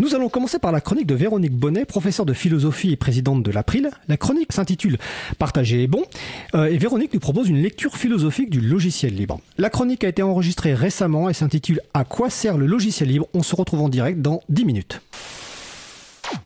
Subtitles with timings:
[0.00, 3.50] Nous allons commencer par la chronique de Véronique Bonnet, professeure de philosophie et présidente de
[3.50, 3.90] l'April.
[4.08, 4.96] La chronique s'intitule
[5.38, 6.04] Partager est bon
[6.54, 9.42] euh, et Véronique nous propose une lecture philosophique du logiciel libre.
[9.58, 13.28] La chronique a été enregistrée récemment et s'intitule À quoi sert le logiciel libre?
[13.34, 15.02] On se retrouve en direct dans 10 minutes.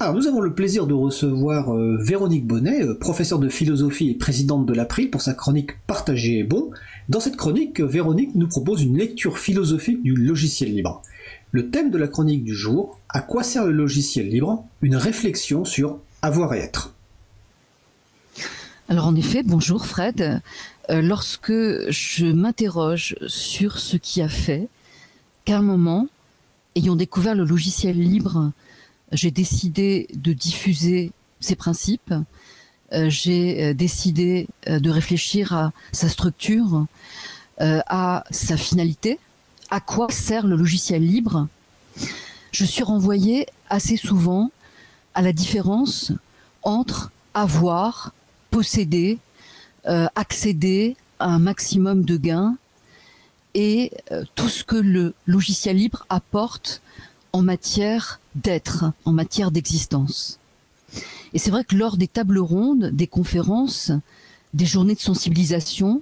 [0.00, 4.14] Alors, nous avons le plaisir de recevoir euh, Véronique Bonnet, euh, professeure de philosophie et
[4.14, 6.72] présidente de l'April, pour sa chronique Partager est bon.
[7.08, 11.02] Dans cette chronique, Véronique nous propose une lecture philosophique du logiciel libre.
[11.54, 14.66] Le thème de la chronique du jour, à quoi sert le logiciel libre?
[14.82, 16.94] Une réflexion sur avoir et être.
[18.88, 20.42] Alors en effet, bonjour Fred.
[20.90, 24.66] Euh, lorsque je m'interroge sur ce qui a fait
[25.44, 26.08] qu'à un moment,
[26.74, 28.50] ayant découvert le logiciel libre,
[29.12, 32.14] j'ai décidé de diffuser ses principes,
[32.92, 36.86] euh, j'ai euh, décidé de réfléchir à sa structure,
[37.60, 39.20] à sa finalité,
[39.74, 41.48] à quoi sert le logiciel libre,
[42.52, 44.52] je suis renvoyée assez souvent
[45.14, 46.12] à la différence
[46.62, 48.12] entre avoir,
[48.52, 49.18] posséder,
[49.88, 52.56] euh, accéder à un maximum de gains
[53.54, 56.80] et euh, tout ce que le logiciel libre apporte
[57.32, 60.38] en matière d'être, en matière d'existence.
[61.32, 63.90] Et c'est vrai que lors des tables rondes, des conférences,
[64.52, 66.00] des journées de sensibilisation,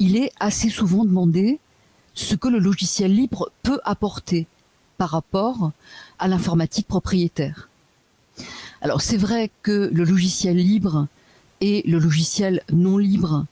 [0.00, 1.60] il est assez souvent demandé
[2.14, 4.46] ce que le logiciel libre peut apporter
[4.98, 5.72] par rapport
[6.18, 7.68] à l'informatique propriétaire.
[8.80, 11.06] Alors c'est vrai que le logiciel libre
[11.60, 13.46] et le logiciel non libre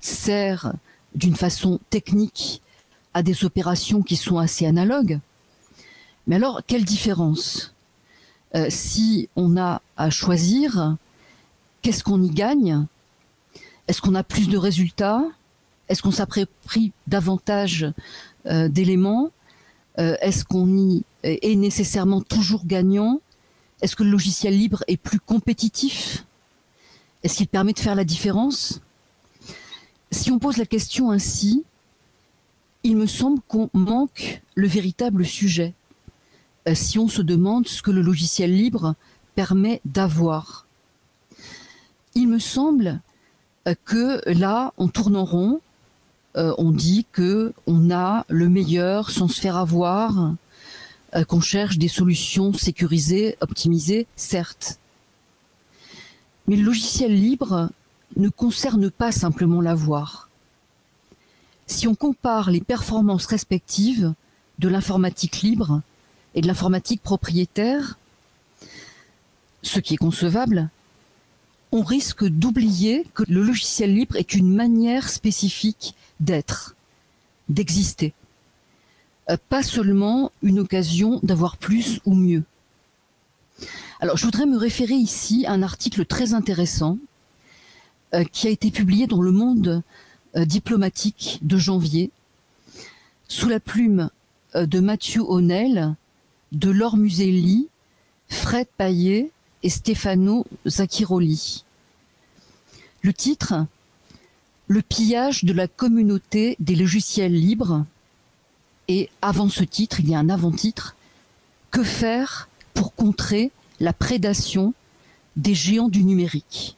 [0.00, 0.72] sert
[1.14, 2.62] d'une façon technique
[3.14, 5.18] à des opérations qui sont assez analogues.
[6.26, 7.74] Mais alors, quelle différence
[8.54, 10.96] euh, Si on a à choisir,
[11.82, 12.86] qu'est-ce qu'on y gagne?
[13.88, 15.24] Est-ce qu'on a plus de résultats?
[15.88, 17.86] Est-ce qu'on s'approprie davantage
[18.46, 19.30] euh, d'éléments?
[19.98, 23.20] Euh, Est-ce qu'on y est nécessairement toujours gagnant?
[23.80, 26.24] Est-ce que le logiciel libre est plus compétitif?
[27.22, 28.80] Est-ce qu'il permet de faire la différence?
[30.10, 31.64] Si on pose la question ainsi,
[32.84, 35.74] il me semble qu'on manque le véritable sujet.
[36.68, 38.94] Euh, si on se demande ce que le logiciel libre
[39.34, 40.66] permet d'avoir.
[42.14, 43.00] Il me semble
[43.84, 45.60] que là, on tourne en rond,
[46.36, 50.34] euh, on dit que on a le meilleur sans se faire avoir,
[51.14, 54.78] euh, qu'on cherche des solutions sécurisées, optimisées, certes.
[56.46, 57.70] Mais le logiciel libre
[58.16, 60.28] ne concerne pas simplement l'avoir.
[61.66, 64.14] Si on compare les performances respectives
[64.58, 65.82] de l'informatique libre
[66.34, 67.98] et de l'informatique propriétaire,
[69.62, 70.68] ce qui est concevable,
[71.72, 76.76] on risque d'oublier que le logiciel libre est une manière spécifique d'être,
[77.48, 78.14] d'exister.
[79.30, 82.44] Euh, pas seulement une occasion d'avoir plus ou mieux.
[84.00, 86.98] Alors, je voudrais me référer ici à un article très intéressant
[88.14, 89.82] euh, qui a été publié dans le monde
[90.36, 92.10] euh, diplomatique de janvier,
[93.28, 94.08] sous la plume
[94.54, 95.94] de Mathieu O'Neill,
[96.52, 97.68] de Laure Muselli,
[98.28, 99.30] Fred Paillet
[99.62, 101.64] et Stefano Zacchiroli.
[103.02, 103.66] Le titre
[104.68, 107.86] le pillage de la communauté des logiciels libres.
[108.86, 110.94] Et avant ce titre, il y a un avant-titre.
[111.70, 114.74] Que faire pour contrer la prédation
[115.36, 116.76] des géants du numérique?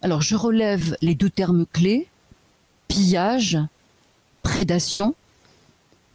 [0.00, 2.08] Alors je relève les deux termes clés,
[2.88, 3.58] pillage,
[4.42, 5.14] prédation.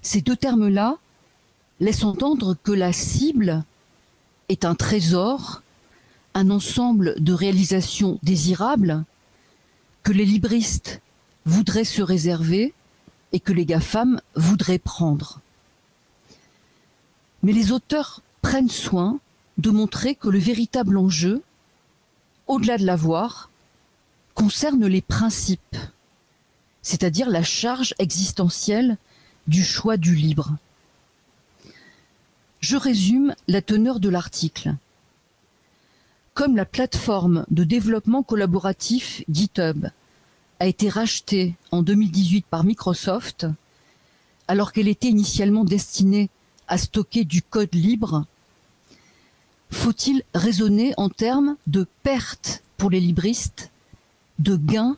[0.01, 0.97] Ces deux termes-là
[1.79, 3.63] laissent entendre que la cible
[4.49, 5.61] est un trésor,
[6.33, 9.03] un ensemble de réalisations désirables,
[10.03, 11.01] que les libristes
[11.45, 12.73] voudraient se réserver
[13.33, 15.41] et que les GAFAM voudraient prendre.
[17.43, 19.19] Mais les auteurs prennent soin
[19.57, 21.41] de montrer que le véritable enjeu,
[22.47, 23.49] au-delà de l'avoir,
[24.33, 25.75] concerne les principes,
[26.81, 28.97] c'est-à-dire la charge existentielle
[29.47, 30.55] du choix du libre.
[32.69, 34.75] Je résume la teneur de l'article.
[36.33, 39.85] Comme la plateforme de développement collaboratif GitHub
[40.59, 43.47] a été rachetée en 2018 par Microsoft,
[44.49, 46.29] alors qu'elle était initialement destinée
[46.67, 48.25] à stocker du code libre,
[49.71, 53.71] faut-il raisonner en termes de perte pour les libristes,
[54.39, 54.97] de gains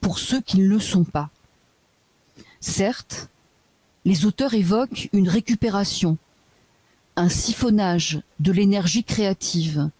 [0.00, 1.30] pour ceux qui ne le sont pas?
[2.60, 3.30] Certes,
[4.04, 6.16] les auteurs évoquent une récupération,
[7.20, 9.90] un siphonnage de l'énergie créative,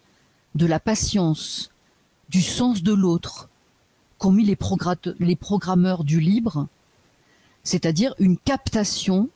[0.54, 1.70] de la patience,
[2.30, 3.50] du sens de l'autre
[4.16, 4.56] qu'ont mis les,
[5.36, 6.66] programmeurs du libre,
[7.62, 9.28] c'est-à-dire une captation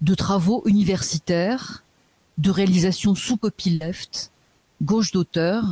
[0.00, 1.84] de travaux universitaires,
[2.38, 4.30] de réalisation sous copyleft,
[4.80, 5.64] gauche d'auteur,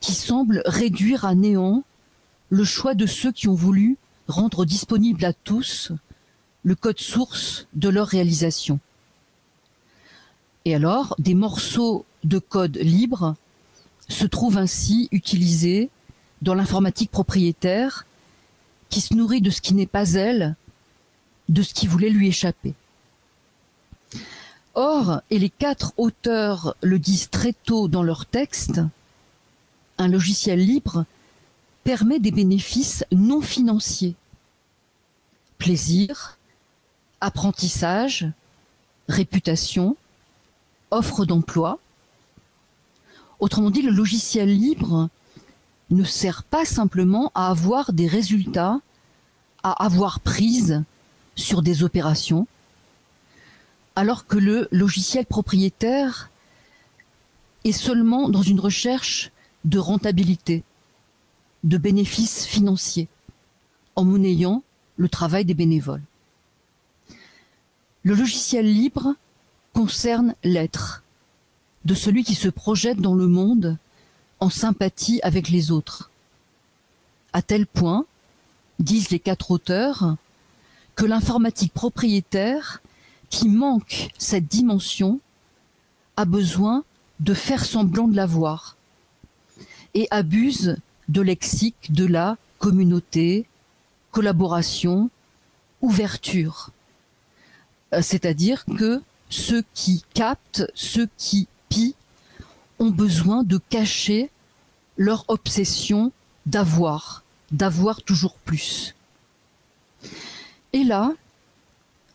[0.00, 1.84] qui semble réduire à néant
[2.50, 3.96] le choix de ceux qui ont voulu
[4.26, 5.92] rendre disponible à tous
[6.64, 8.80] le code source de leur réalisation.
[10.64, 13.34] Et alors, des morceaux de code libre
[14.08, 15.90] se trouvent ainsi utilisés
[16.40, 18.06] dans l'informatique propriétaire
[18.88, 20.54] qui se nourrit de ce qui n'est pas elle,
[21.48, 22.74] de ce qui voulait lui échapper.
[24.74, 28.80] Or, et les quatre auteurs le disent très tôt dans leur texte,
[29.98, 31.04] un logiciel libre
[31.84, 34.14] permet des bénéfices non financiers.
[35.58, 36.38] Plaisir,
[37.20, 38.26] apprentissage,
[39.08, 39.96] réputation,
[40.92, 41.78] offre d'emploi.
[43.40, 45.08] Autrement dit, le logiciel libre
[45.90, 48.80] ne sert pas simplement à avoir des résultats,
[49.62, 50.82] à avoir prise
[51.34, 52.46] sur des opérations,
[53.96, 56.30] alors que le logiciel propriétaire
[57.64, 59.30] est seulement dans une recherche
[59.64, 60.62] de rentabilité,
[61.64, 63.08] de bénéfices financiers,
[63.96, 64.62] en monnayant
[64.96, 66.02] le travail des bénévoles.
[68.02, 69.14] Le logiciel libre
[69.72, 71.02] concerne l'être
[71.84, 73.76] de celui qui se projette dans le monde
[74.40, 76.10] en sympathie avec les autres.
[77.32, 78.06] À tel point,
[78.78, 80.16] disent les quatre auteurs,
[80.94, 82.82] que l'informatique propriétaire,
[83.30, 85.20] qui manque cette dimension,
[86.16, 86.84] a besoin
[87.20, 88.76] de faire semblant de l'avoir
[89.94, 90.76] et abuse
[91.08, 93.46] de lexique de la communauté,
[94.10, 95.10] collaboration,
[95.80, 96.70] ouverture.
[97.94, 99.02] Euh, c'est-à-dire que
[99.32, 101.94] ceux qui captent, ceux qui pillent,
[102.78, 104.30] ont besoin de cacher
[104.96, 106.12] leur obsession
[106.44, 108.94] d'avoir, d'avoir toujours plus.
[110.72, 111.12] Et là,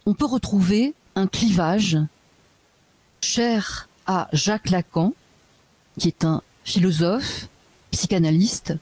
[0.06, 1.98] on peut retrouver un clivage
[3.22, 5.13] cher à Jacques Lacan,
[5.98, 7.48] qui est un philosophe,
[7.92, 8.75] psychanalyste,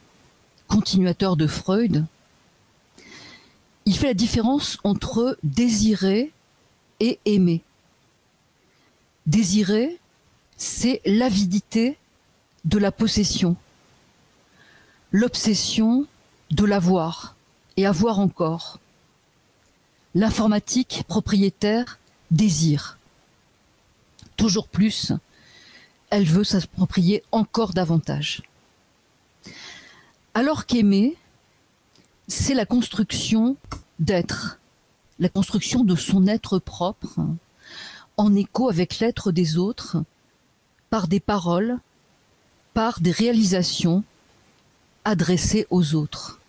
[0.67, 2.05] continuateur de Freud.
[3.85, 6.33] Il fait la différence entre désirer
[6.99, 7.63] et aimer.
[9.25, 9.99] Désirer,
[10.57, 11.97] c'est l'avidité
[12.63, 13.55] de la possession,
[15.11, 16.05] l'obsession
[16.51, 17.35] de l'avoir
[17.77, 18.79] et avoir encore.
[20.13, 21.99] L'informatique propriétaire
[22.31, 22.97] désire.
[24.37, 25.11] Toujours plus,
[26.09, 28.43] elle veut s'approprier encore davantage.
[30.33, 31.15] Alors qu'aimer,
[32.27, 33.57] c'est la construction
[33.99, 34.59] d'être,
[35.19, 37.19] la construction de son être propre,
[38.17, 39.97] en écho avec l'être des autres,
[40.89, 41.77] par des paroles,
[42.73, 44.03] par des réalisations
[45.03, 46.39] adressées aux autres.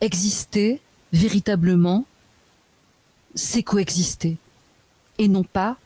[0.00, 0.80] Exister
[1.12, 2.06] véritablement,
[3.34, 4.36] c'est coexister
[5.18, 5.76] et non pas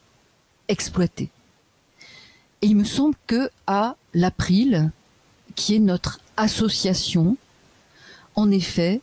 [0.69, 1.31] exploiter.
[2.62, 4.91] Et il me semble que à l'April,
[5.55, 7.37] qui est notre association,
[8.35, 9.00] en effet,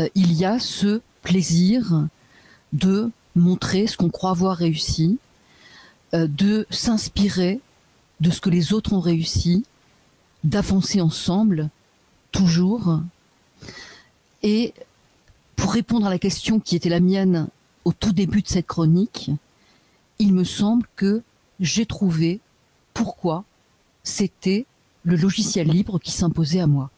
[0.00, 2.06] euh, il y a ce plaisir
[2.72, 5.18] de montrer ce qu'on croit avoir réussi,
[6.14, 7.60] euh, de s'inspirer
[8.20, 9.64] de ce que les autres ont réussi,
[10.44, 11.68] d'avancer ensemble,
[12.32, 13.00] toujours.
[14.42, 14.74] Et
[15.56, 17.48] pour répondre à la question qui était la mienne
[17.84, 19.30] au tout début de cette chronique,
[20.18, 21.22] il me semble que
[21.60, 22.40] j'ai trouvé
[22.92, 23.44] pourquoi
[24.02, 24.66] c'était
[25.02, 26.90] le logiciel libre qui s'imposait à moi.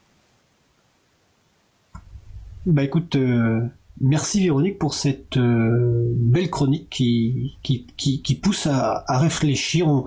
[2.67, 3.67] Bah écoute, euh,
[4.01, 10.05] merci Véronique pour cette euh, belle chronique qui, qui, qui, pousse à, réfléchir.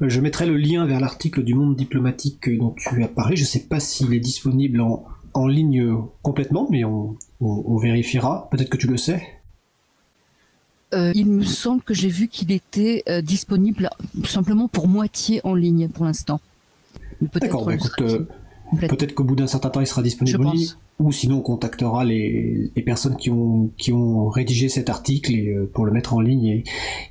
[0.00, 3.36] je mettrai le lien vers l'article du Monde diplomatique dont tu as parlé.
[3.36, 8.48] Je ne sais pas s'il est disponible en, en ligne complètement, mais on, on, vérifiera.
[8.50, 9.22] Peut-être que tu le sais.
[10.92, 13.90] Euh, il me semble que j'ai vu qu'il était disponible
[14.24, 16.40] simplement pour moitié en ligne pour l'instant.
[17.20, 18.26] D'accord, bah, écoute, euh,
[18.78, 20.46] peut-être qu'au bout d'un certain temps, il sera disponible
[21.00, 25.86] ou sinon on contactera les, personnes qui ont, qui ont rédigé cet article euh, pour
[25.86, 26.64] le mettre en ligne et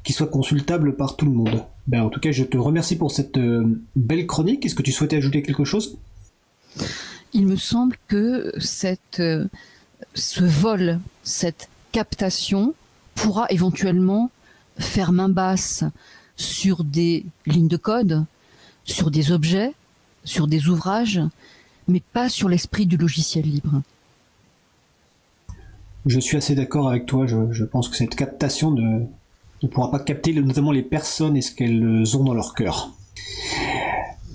[0.04, 1.66] qu'il soit consultable par tout le monde.
[1.88, 4.66] Ben, en tout cas, je te remercie pour cette euh, belle chronique.
[4.66, 5.98] Est-ce que tu souhaitais ajouter quelque chose?
[7.34, 9.22] Il me semble que cette,
[10.14, 12.74] ce vol, cette captation
[13.16, 14.30] pourra éventuellement
[14.78, 15.84] faire main basse
[16.36, 18.26] sur des lignes de code,
[18.86, 19.74] sur des objets,
[20.24, 21.22] sur des ouvrages,
[21.88, 23.82] mais pas sur l'esprit du logiciel libre.
[26.06, 27.26] Je suis assez d'accord avec toi.
[27.28, 29.06] Je, pense que cette captation ne,
[29.68, 32.92] pourra pas capter notamment les personnes et ce qu'elles ont dans leur cœur.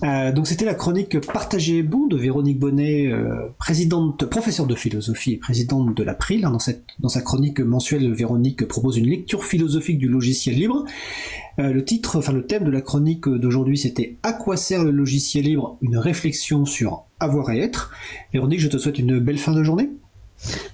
[0.04, 5.32] Euh, donc c'était la chronique Partagez bon de Véronique Bonnet, euh, présidente, professeure de philosophie
[5.32, 6.42] et présidente de l'April.
[6.42, 10.84] Dans, cette, dans sa chronique mensuelle, Véronique propose une lecture philosophique du logiciel libre.
[11.58, 14.90] Euh, le titre, enfin le thème de la chronique d'aujourd'hui, c'était À quoi sert le
[14.90, 15.78] logiciel libre?
[15.80, 17.92] Une réflexion sur avoir et être.
[18.32, 19.90] Véronique, je te souhaite une belle fin de journée.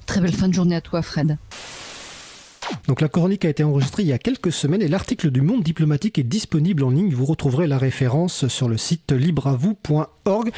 [0.07, 1.39] Très belle fin de journée à toi, Fred.
[2.87, 5.63] Donc la chronique a été enregistrée il y a quelques semaines et l'article du Monde
[5.63, 7.15] diplomatique est disponible en ligne.
[7.15, 10.53] Vous retrouverez la référence sur le site libreavou.org.